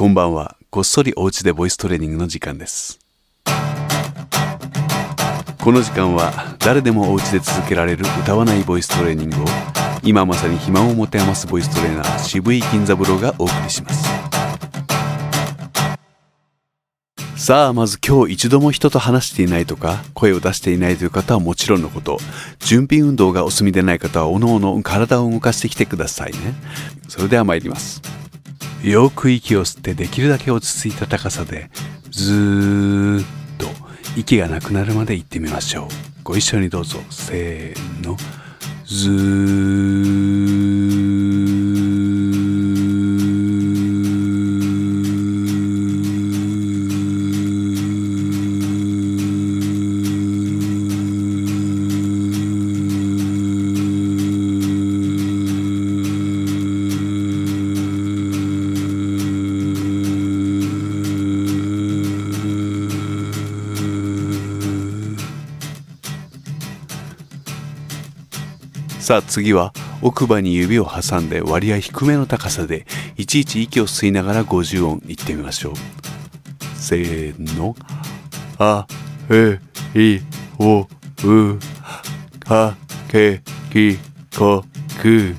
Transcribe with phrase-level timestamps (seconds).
[0.00, 0.56] こんばんは。
[0.70, 3.00] こっそりお家でボイストレーニングの時間です。
[5.62, 9.44] この時間は誰でもお家で続けられる歌わないボイストレーニングを
[10.02, 14.08] 今まさに暇を持て余すボイストレーナー渋井金三郎がお送りします。
[17.36, 22.16] さあ、まず今日一度も人と話していないとか、声を出していないという方はもちろんのこと、
[22.60, 26.54] 準備運動がお済みでない方は、おのおの体を動かしてきてくださいね。
[27.06, 28.00] それでは参ります。
[28.82, 31.70] よく息を吸ってできるだけ落ち着いた高さで
[32.10, 33.24] ずーっ
[33.58, 33.66] と
[34.16, 35.88] 息がなくなるまで行ってみましょう。
[36.24, 36.98] ご一緒にどうぞ。
[37.10, 38.16] せーの。
[38.86, 39.79] ずーっと。
[69.10, 69.72] さあ次は
[70.02, 72.86] 奥歯に指を挟んで割合低めの高さで
[73.16, 75.74] いちいち息を吸いながら50音いってみましょう。
[76.76, 77.74] せーの。
[78.60, 78.86] あ
[79.28, 79.58] え
[79.98, 80.20] い
[80.60, 81.58] おう
[82.38, 82.76] か
[83.08, 83.98] けき
[84.38, 84.64] こ
[85.02, 85.34] く。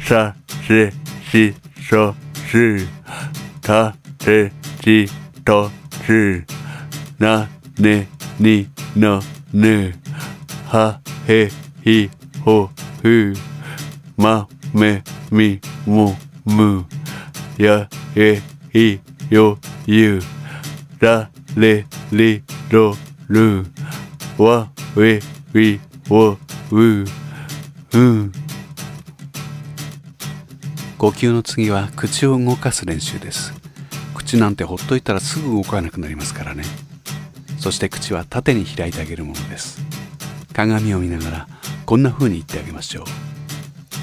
[0.00, 0.34] さ
[0.66, 0.90] せ
[1.30, 1.54] し
[1.88, 2.12] そ
[2.50, 2.84] す
[3.62, 4.50] たて
[4.82, 5.08] ち
[5.44, 5.70] と
[6.04, 6.44] す
[7.20, 8.08] なね
[8.40, 9.94] にのぬ。
[10.66, 11.48] はへ
[11.84, 12.10] い
[12.44, 12.70] ほ
[13.02, 13.34] ふ
[14.16, 16.84] まめみもむ。
[17.56, 18.40] やえ
[18.74, 18.98] い
[19.30, 20.20] よゆ。
[21.00, 22.96] られりろ
[23.28, 23.64] る。
[24.36, 25.20] わえ
[25.54, 26.38] いおう。
[26.72, 27.04] う。
[27.98, 28.32] ん
[30.98, 33.52] 呼吸の次は口を動かす練習です。
[34.14, 36.64] 口なんてほっといたらすぐ動かなくなりますからね。
[37.60, 39.80] そして口は縦に開いてあげるものです。
[40.52, 41.48] 鏡を見ながら
[41.88, 43.04] こんな風に言ってあげましょう。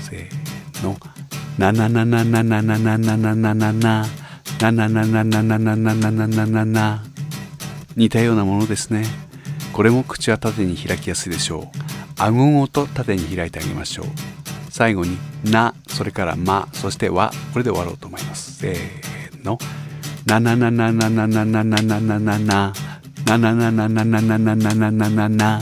[0.10, 0.98] せーの
[1.60, 4.06] 「ななななななななななななな」
[4.60, 7.04] なななななななななななな
[7.96, 9.06] 似たようなものですね。
[9.72, 11.78] これも口は縦に開きやすいでしょう。
[12.18, 14.06] 顎ごと縦に開いてあげましょう。
[14.72, 18.56] 最後に「な」それから「ま」そして「わ」これで終わろうと思います。
[18.62, 19.60] せーの
[20.26, 22.74] 「ななななななななななななな。
[23.28, 25.62] なななななななななななななな。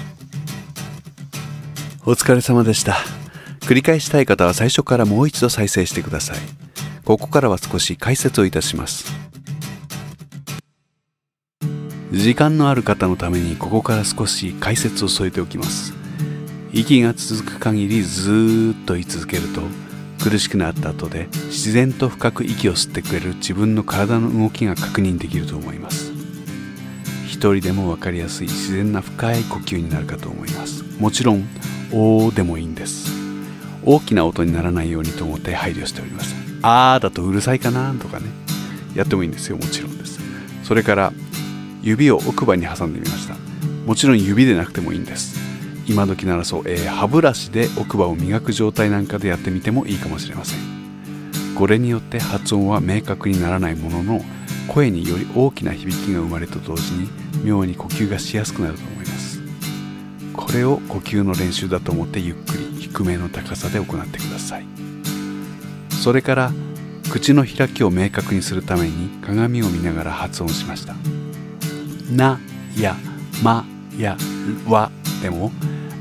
[2.03, 2.97] お疲れ様でした。
[3.59, 6.37] 繰り返したい方は最初からもう一度再生してください。
[7.05, 9.05] ここからは少し解説をいたします。
[12.11, 15.93] 時間のある方のためにここから少し解説を添えておきます。
[16.73, 19.61] 息が続く限りずっと言い続けると
[20.23, 26.11] 苦しくなった後で自然と深く息を吸ってくれる自分の体の動きが確認できると思います。
[27.27, 30.83] 一人でも分かりやすい自然な深い呼吸になるかと思います。
[30.99, 31.47] もちろん
[31.91, 33.11] 「おー」でもいいんです。
[33.83, 36.35] 大きな音にならないようにと思って配慮しております。
[36.61, 38.25] あーだとうるさいかなとかね。
[38.95, 40.19] やってもいいんですよもちろんです。
[40.63, 41.13] それから
[41.81, 43.35] 指を奥歯に挟んでみました。
[43.85, 45.39] もちろん指でなくてもいいんです。
[45.87, 50.59] 今時ならそう、えー、歯ブラシで奥歯を磨く状態なんかでやってみてもいいかもしれません。
[51.55, 54.21] これによって発音は明確にならないものの
[54.67, 57.09] 声により大きな響きが生まれると同時に
[57.43, 59.00] 妙に呼吸がしやすくなると思います。
[60.51, 64.65] これを呼吸の練習だと思ってゆっくり低めの高さで行ってください。
[66.03, 66.51] それから
[67.09, 70.93] 口の開きを明確にするために鏡を見ながら発音しました。
[72.13, 72.37] な
[72.77, 72.97] や
[73.41, 73.65] ま
[73.97, 74.17] や
[74.67, 74.91] わ
[75.21, 75.53] でも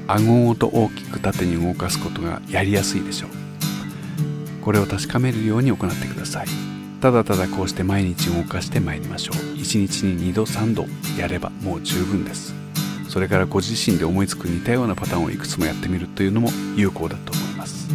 [0.08, 3.30] 顎ごと大きく縦に動かすことがやりやすいでしょう。
[4.64, 6.48] これを確かめるように行ってください。
[7.00, 9.36] ただただこうして毎日動かしてまいりましょう。
[9.56, 10.86] 1日に2度3度
[11.16, 12.52] やればもう十分です。
[13.10, 17.90] それからご自身で思いつく似たようなパターンをいくつもやってみるというのも有効だと思います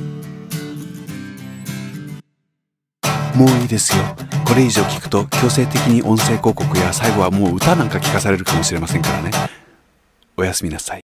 [3.33, 4.03] もういいですよ
[4.45, 9.31] これ以上聞くと強制的に音声広告や最後はもう歌なんか聞かされるかもしれませんからね
[10.35, 11.01] おやすみなさい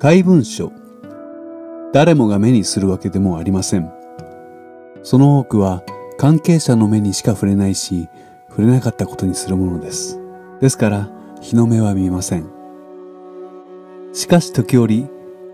[0.00, 0.70] 怪文書。
[1.92, 3.97] 誰もが目にするわけでもありません。
[5.08, 5.82] その多くは
[6.18, 8.10] 関係者の目にしか触れないし、
[8.50, 10.20] 触れなかったことにするものです。
[10.60, 11.08] ですから、
[11.40, 12.46] 日の目は見ません。
[14.12, 15.08] しかし時折、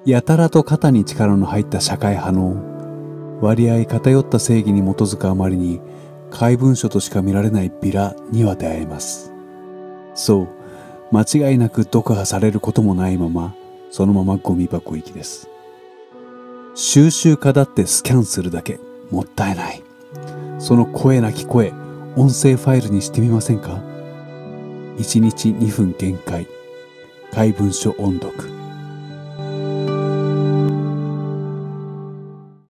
[0.04, 5.80] やたらと肩に力の入った社会派の割合偏った正義に基づくあまりに
[6.30, 9.32] 怪文書としか見られないビラには出会えます。
[10.16, 10.48] そう、
[11.12, 13.54] 間違いなく読破されることもないまま、
[13.92, 15.48] そのままゴミ箱行きです。
[16.74, 18.80] 収集家だってスキャンするだけ、
[19.10, 19.82] もったいない。
[20.58, 21.72] その声なき声、
[22.16, 23.82] 音声ファイルにしてみませんか
[24.96, 26.46] ？1日2分限界。
[27.32, 28.53] 怪文書音読。